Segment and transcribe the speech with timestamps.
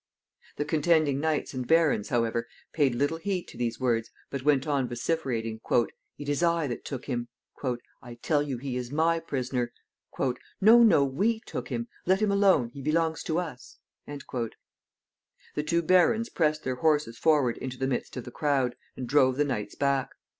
[0.55, 4.89] The contending knights and barons, however, paid little heed to these words, but went on
[4.89, 5.61] vociferating,
[6.17, 7.27] "It is I that took him."
[8.01, 9.71] "I tell you he is my prisoner."
[10.59, 11.87] "No, no, we took him.
[12.07, 12.69] Let him alone.
[12.69, 13.77] He belongs to us."
[14.07, 14.49] The
[15.63, 19.45] two barons pressed their horses forward into the midst of the crowd, and drove the
[19.45, 20.09] knights back.